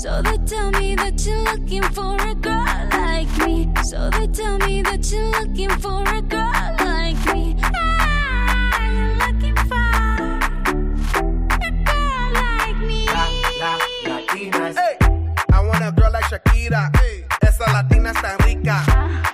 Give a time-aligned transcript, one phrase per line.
[0.00, 3.68] So they tell me that you're looking for a girl like me.
[3.84, 7.54] So they tell me that you're looking for a girl like me.
[7.62, 9.76] Ah, you're looking for
[11.60, 13.04] a girl like me.
[13.12, 13.28] La,
[13.60, 13.78] la,
[14.08, 14.76] Latinas.
[15.52, 16.96] I want a girl like Shakira.
[16.96, 18.82] Hey, esa latina está rica.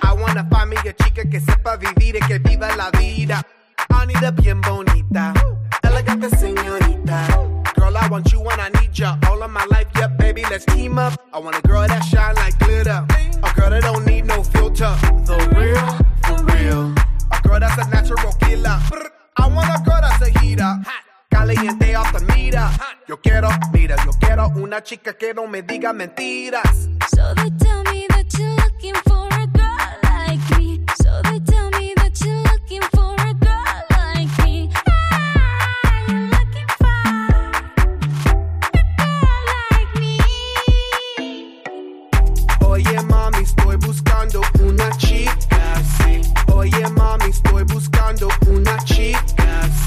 [0.03, 3.41] I wanna find me a chica que sepa vivir y que viva la vida.
[3.89, 5.33] I need a bien bonita,
[5.81, 7.25] elegante señorita.
[7.75, 9.17] Girl, I want you when I need ya.
[9.29, 9.86] All of my life,
[10.49, 11.13] let's team up.
[11.33, 13.05] I want a girl that shine like glitter.
[13.43, 14.95] A girl that don't need no filter.
[15.25, 15.87] The real,
[16.25, 16.93] for real.
[17.31, 18.79] A girl that's a natural killer.
[19.37, 20.73] I want a girl that's a heater.
[21.29, 22.71] Caliente off the mira.
[23.07, 26.89] Yo quiero, mira, yo quiero una chica que no me diga mentiras.
[27.15, 30.83] So they tell me that you're looking for a girl like me.
[31.01, 31.76] So they tell me
[44.17, 46.21] buscando una chica, sí.
[46.51, 49.86] Oye mami, estoy buscando una chica, sí.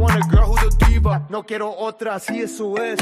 [0.00, 1.26] Want a girl who's a diva.
[1.28, 2.98] No quiero otra, así eso es.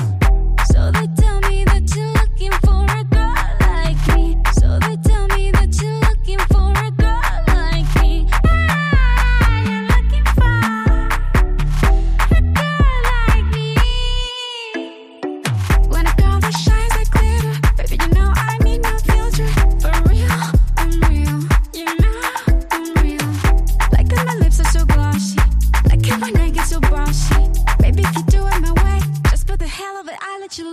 [0.72, 4.36] So they tell me that you're looking for a girl like me.
[4.59, 5.97] So they tell me that you're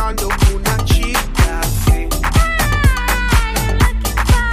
[0.00, 2.08] estoy buscando una chica, sí.
[2.34, 4.50] Ah, you're looking for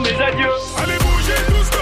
[0.00, 0.50] mes adieux.
[0.78, 1.75] Allez bouger tous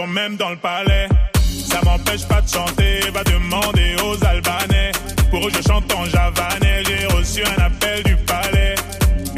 [0.00, 1.06] même dans le palais.
[1.68, 4.92] Ça m'empêche pas de chanter, va demander aux Albanais.
[5.30, 8.74] Pour eux, je chante en javanais, j'ai reçu un appel du palais.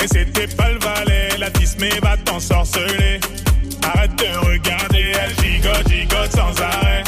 [0.03, 3.19] Et c'était pas le valet, la tismé va t'ensorceler.
[3.83, 7.03] Arrête de regarder, elle gigote, gigote sans arrêt.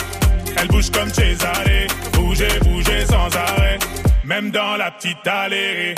[0.58, 3.78] Elle bouge comme Cesare, bougez, bougez sans arrêt.
[4.24, 5.94] Même dans la petite allée.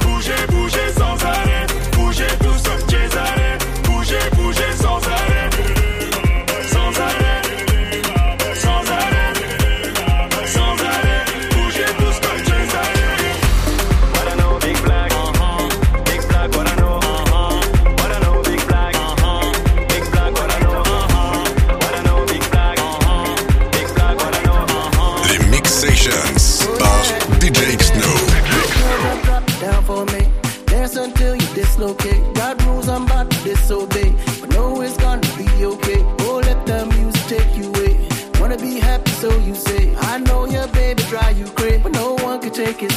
[0.00, 1.66] bougez, bougez, sans arrêt,
[1.96, 2.61] bougez tous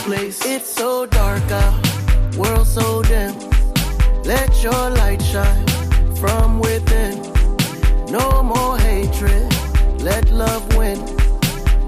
[0.06, 0.46] place.
[0.46, 3.34] It's so dark out, world so dim.
[4.24, 5.66] Let your light shine
[6.16, 7.16] from within.
[8.12, 9.52] No more hatred,
[10.02, 11.00] let love win.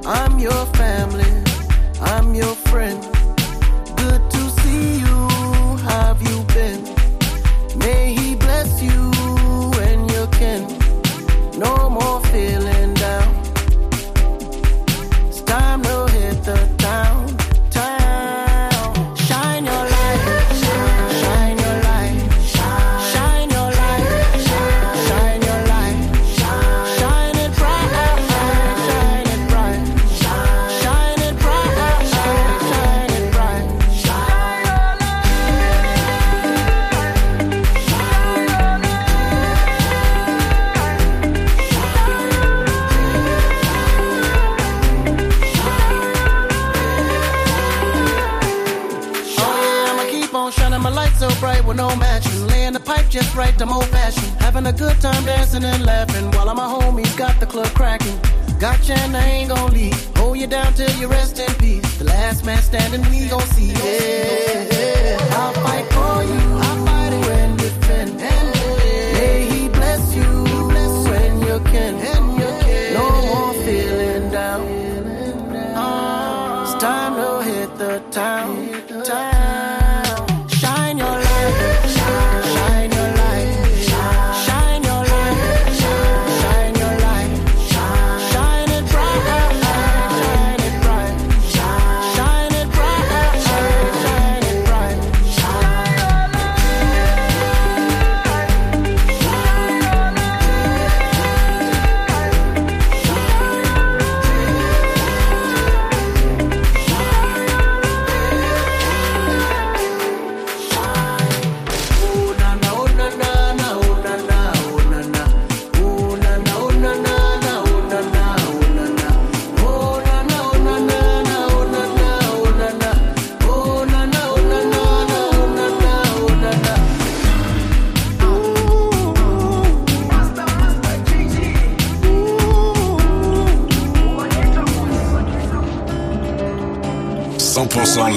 [0.03, 0.65] I'm your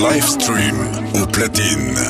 [0.01, 0.77] live stream
[1.15, 2.10] au platine.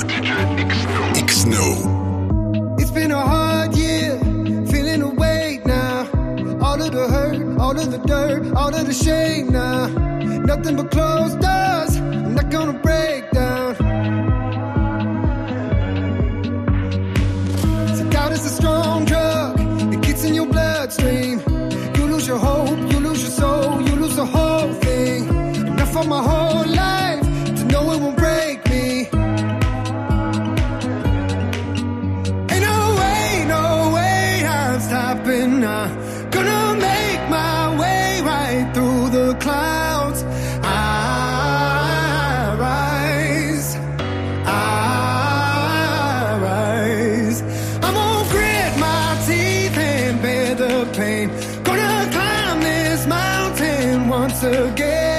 [54.82, 55.09] again.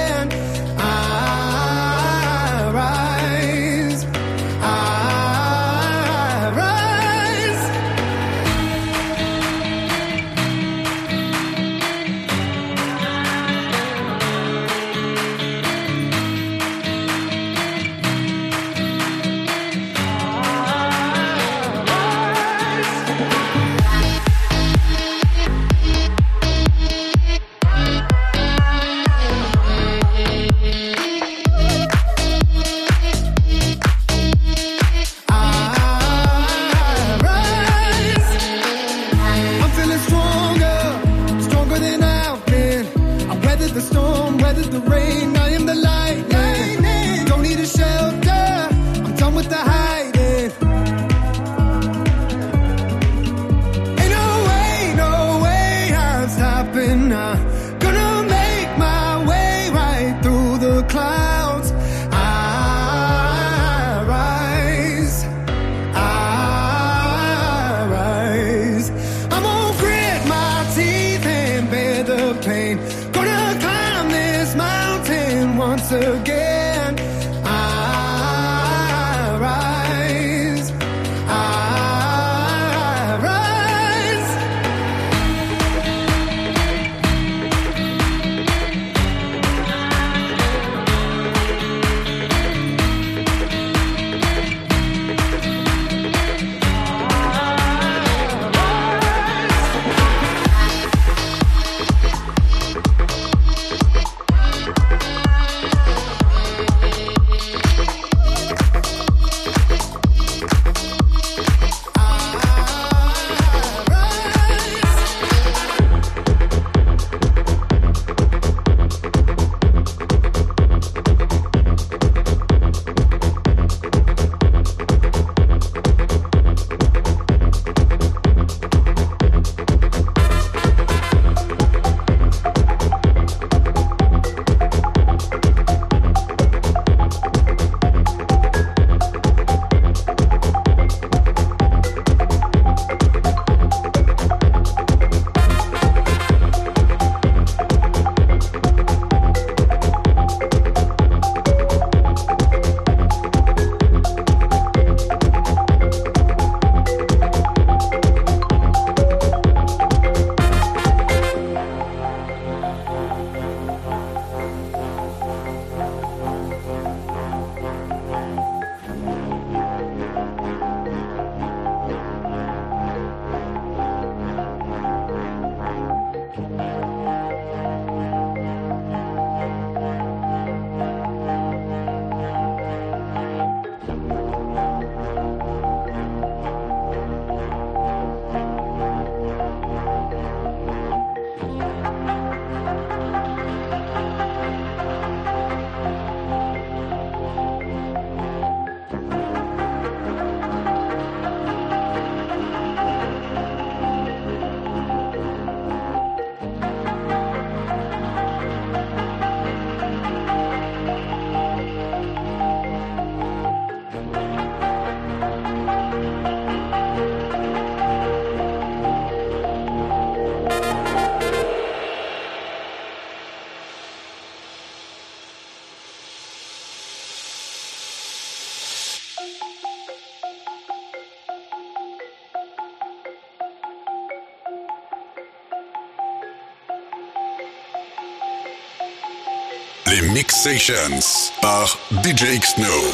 [240.22, 242.92] Mix Sessions par DJ Snow.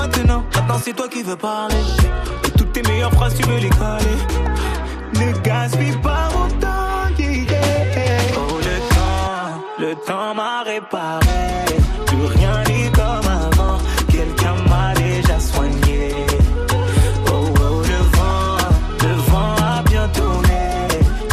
[0.00, 1.84] maintenant, maintenant c'est toi qui veux parler.
[2.56, 4.18] Toutes tes meilleures phrases tu veux les caler.
[5.20, 7.58] Ne gaspille pas mon temps, yeah.
[8.36, 9.52] Oh le temps,
[9.84, 11.26] le temps m'a réparé.
[12.06, 13.78] Plus rien n'est comme avant.
[14.08, 16.00] Quelqu'un m'a déjà soigné.
[17.32, 18.56] Oh, oh, le vent,
[19.06, 20.62] le vent a bien tourné.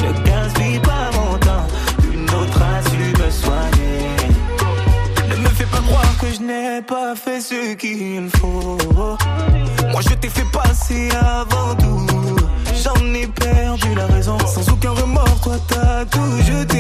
[0.04, 1.68] Ne gaspille pas mon temps.
[2.14, 4.10] Une autre a su me soigner.
[5.30, 7.37] Ne me fais pas croire que je n'ai pas fait
[7.76, 8.78] qu'il faut.
[9.92, 12.06] Moi je t'ai fait passer avant tout.
[12.84, 14.38] J'en ai perdu la raison.
[14.40, 16.77] Sans aucun remords, toi t'as tout jeté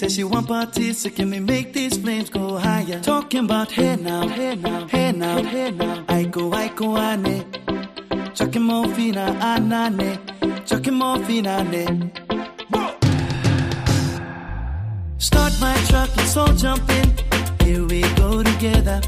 [0.00, 3.00] says she want parties, so can we make these flames go higher?
[3.00, 6.04] Talking about hey now, hey now, hey now, hey now.
[6.08, 7.44] I go, I go, ane.
[8.34, 10.18] Chucking more fina, ah, anane.
[10.42, 12.12] Ah, Chucking more fina, ane.
[15.18, 17.08] Start my truck, let's all jump in.
[17.66, 19.02] Here we go together.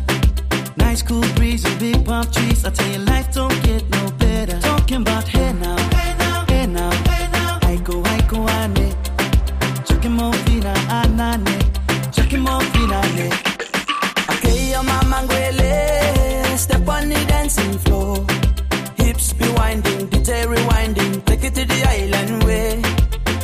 [0.77, 2.67] Nice cool breeze and big palm trees.
[2.67, 4.61] I tell you, life don't get no better.
[4.61, 7.59] Talking about hey now, hey now, hey now, hey now.
[7.63, 8.92] I go, I go, ane.
[11.23, 12.13] Chucking more fina, anane.
[12.13, 13.29] Chucking more fina, ane.
[14.33, 18.27] Okay, your mama ngwele, step on the dancing floor.
[18.97, 22.83] Hips be winding, DJ rewinding, take it to the island way.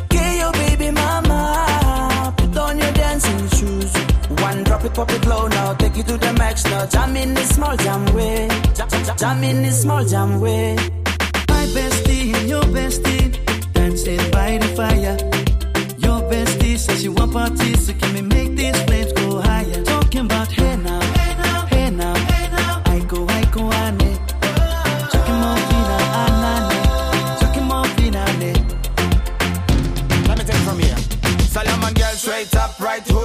[0.02, 3.92] Okay, your baby mama, put on your dancing shoes.
[4.42, 6.84] One drop it, pop it low now, take it to the max now.
[6.86, 10.74] Jam in the small jam way, jam, jam, jam in the small jam way.
[11.48, 15.47] My bestie and your bestie dancing by the fire.
[16.78, 19.82] Your says she want parties, so can we make these flames go higher?
[19.82, 20.97] Talking about hey now,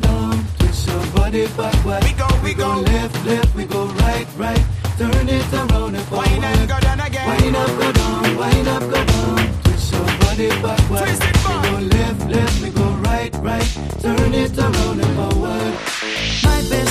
[0.00, 2.02] slow down, twist your body backward.
[2.04, 4.64] We go, we, we go, go, left, left, we go right, right.
[4.98, 6.28] Turn it around and forward.
[6.28, 7.28] Wind up, go down again.
[7.28, 9.62] Wind up, go down, wind up, go down.
[9.64, 11.02] Twist your body backward.
[11.02, 11.62] Twist it back.
[11.62, 13.78] We go left, left, we go right, right.
[14.00, 15.74] Turn it around and forward.
[16.44, 16.85] My best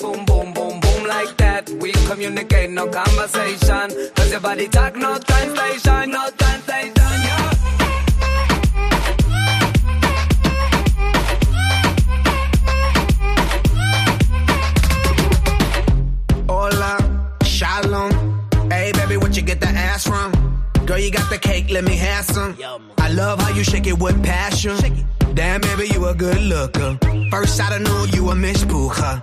[0.00, 1.68] your boom, boom, boom, boom like that.
[1.80, 4.12] We communicate, no conversation.
[4.14, 7.50] Cause your body talk, no translation, no translation, yeah.
[17.44, 18.10] Shalom.
[18.68, 20.32] Hey, baby, what you get the ass from?
[20.86, 22.56] Girl, you got the cake, let me have some.
[22.98, 24.76] I love how you shake it with passion.
[25.34, 26.98] Damn, baby, you a good looker.
[27.30, 29.22] First, I knew you a Miss Booker.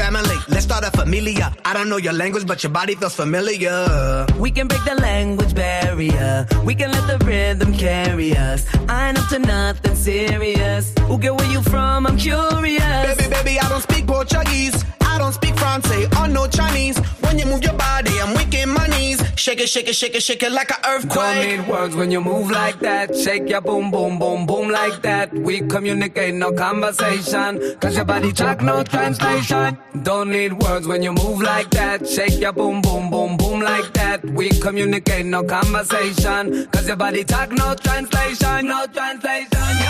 [0.00, 1.54] Family, let's start a familia.
[1.62, 4.26] I don't know your language, but your body feels familiar.
[4.38, 6.46] We can break the language barrier.
[6.64, 8.64] We can let the rhythm carry us.
[8.88, 10.94] I ain't up to nothing serious.
[11.00, 12.06] Who get where you from?
[12.06, 13.18] I'm curious.
[13.18, 14.82] Baby, baby, I don't speak Portuguese.
[15.20, 16.98] Don't speak Francais or oh, no Chinese.
[17.20, 19.22] When you move your body, I'm weak my knees.
[19.36, 21.34] Shake it, shake it, shake it, shake it like an earthquake.
[21.34, 23.14] Don't need words when you move like that.
[23.14, 25.30] Shake your boom, boom, boom, boom like that.
[25.34, 27.60] We communicate, no conversation.
[27.80, 29.76] Cause your body talk, no translation.
[30.02, 32.08] Don't need words when you move like that.
[32.08, 34.24] Shake your boom, boom, boom, boom like that.
[34.24, 36.66] We communicate, no conversation.
[36.72, 39.48] Cause your body talk, no translation, no translation.
[39.52, 39.89] Yeah.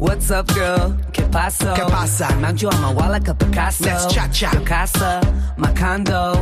[0.00, 0.96] What's up, girl?
[1.30, 1.74] ¿Qué pasa?
[1.74, 2.36] ¿Qué pasa?
[2.40, 3.84] Mount you on my wall like a Picasso.
[3.84, 4.50] Let's cha-cha.
[4.52, 5.20] Your casa,
[5.56, 6.34] my condo.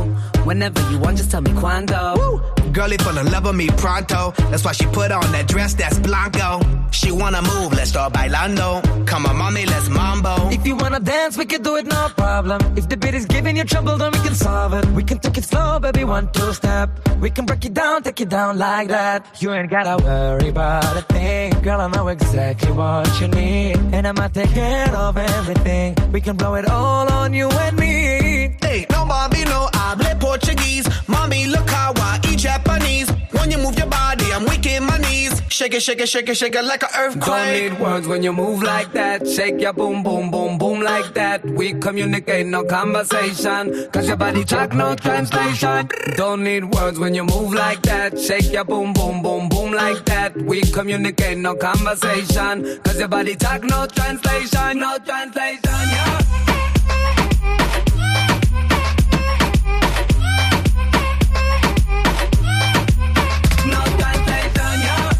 [0.45, 2.41] Whenever you want, just tell me cuando.
[2.73, 4.31] Girlie fall in love with me pronto.
[4.49, 6.59] That's why she put on that dress that's blanco.
[6.91, 8.81] She wanna move, let's start bailando.
[9.05, 10.49] Come on, mommy, let's mambo.
[10.49, 12.59] If you wanna dance, we can do it, no problem.
[12.75, 14.85] If the beat is giving you trouble, then we can solve it.
[14.87, 16.89] We can take it slow, baby, one, two step.
[17.19, 19.25] We can break it down, take it down like that.
[19.39, 21.51] You ain't gotta worry about a thing.
[21.61, 23.77] Girl, I know exactly what you need.
[23.93, 24.49] And I'ma take
[24.79, 25.95] care of everything.
[26.11, 28.55] We can blow it all on you and me.
[28.61, 30.87] Hey, no mommy, no hable Portuguese.
[31.07, 33.09] Mommy, look how I eat Japanese.
[33.31, 35.33] When you move your body, I'm weak in my knees.
[35.49, 37.25] Shake it, shake it, shake it, shake it like an earthquake.
[37.25, 39.27] Don't need words when you move like that.
[39.27, 41.43] Shake your boom, boom, boom, boom like that.
[41.43, 43.89] We communicate, no conversation.
[43.91, 45.89] Cause your body talk, no translation.
[46.15, 48.17] Don't need words when you move like that.
[48.17, 50.35] Shake your boom, boom, boom, boom like that.
[50.37, 52.79] We communicate, no conversation.
[52.83, 56.19] Cause your body talk, no translation, no translation, yeah.
[63.65, 65.13] No translation, yeah.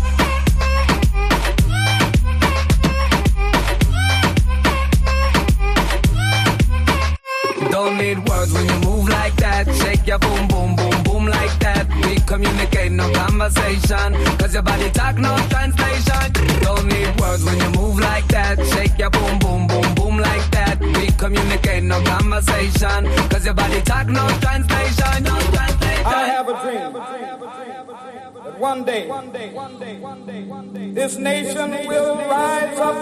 [7.72, 9.66] Don't need words when you move like that.
[9.76, 10.99] Shake your boom, boom, boom,
[12.30, 14.14] communicate, no conversation.
[14.38, 16.26] Cause your body talk, no translation.
[16.62, 18.56] Don't need words when you move like that.
[18.74, 20.80] Shake your boom, boom, boom, boom like that.
[20.80, 23.00] We communicate, no conversation.
[23.32, 26.06] Cause your body talk, no translation, no translation.
[26.06, 29.08] I have a dream that one day
[30.94, 32.96] this nation will rise up,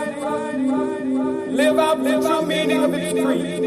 [1.49, 3.61] live out the true meaning of its creed.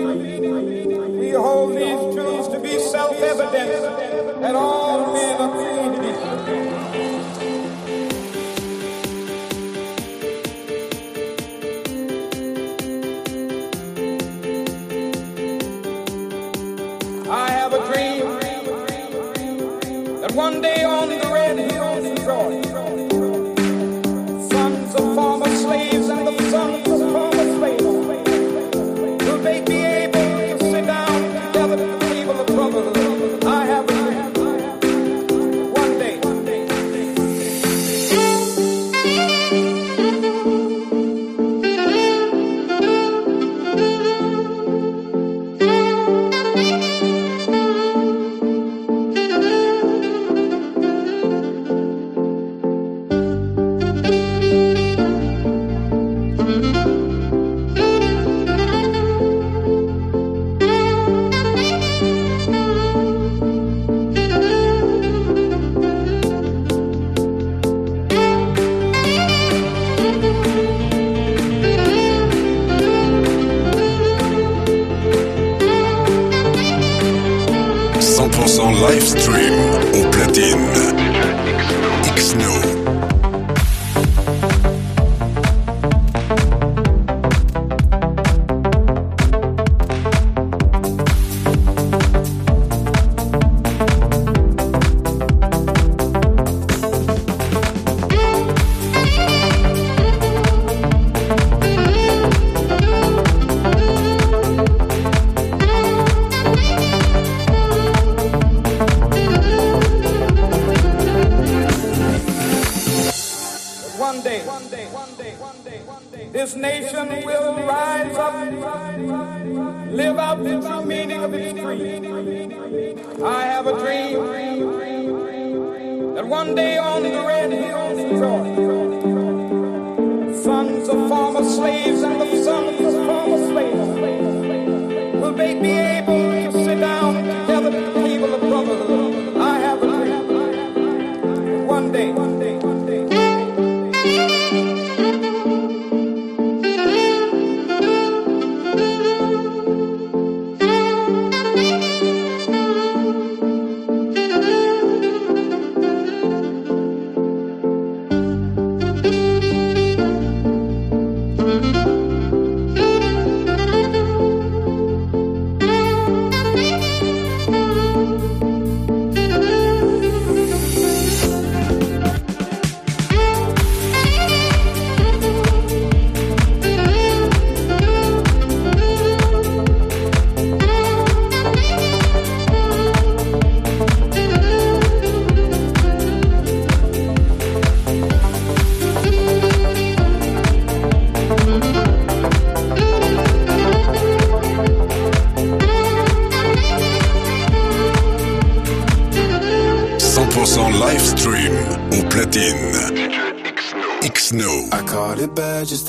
[1.21, 4.10] We hold these truths to be self-evident
[4.41, 6.10] that all men created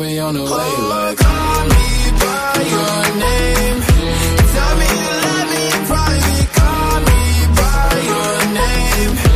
[0.00, 0.48] Be on the way.
[0.48, 3.78] Like, call me by your name.
[4.54, 6.48] Tell me you love me in private.
[6.58, 7.20] Call me
[7.60, 9.31] by your name.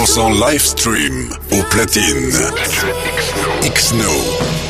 [0.00, 2.32] 100% live stream au platine.
[3.62, 4.69] X-No.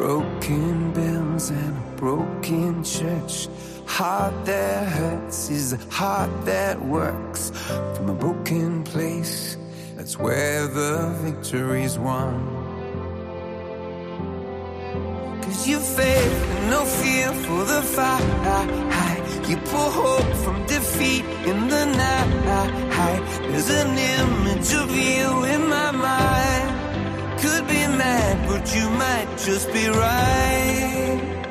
[0.00, 3.48] Broken bells and a broken church.
[3.84, 7.52] Heart that hurts is a heart that works.
[7.96, 9.58] From a broken place,
[9.96, 12.32] that's where the victory's won.
[15.42, 19.48] Cause you faith and no fear for the fight.
[19.50, 23.22] You pull hope from defeat in the night.
[23.50, 26.39] There's an image of you in my mind
[28.10, 31.49] mad, but you might just be right.